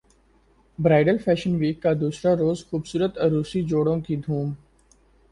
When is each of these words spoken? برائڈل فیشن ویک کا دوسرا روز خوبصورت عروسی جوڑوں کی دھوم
برائڈل 0.79 1.17
فیشن 1.17 1.55
ویک 1.55 1.81
کا 1.81 1.91
دوسرا 1.99 2.35
روز 2.35 2.63
خوبصورت 2.69 3.17
عروسی 3.17 3.61
جوڑوں 3.63 3.99
کی 3.99 4.15
دھوم 4.25 4.51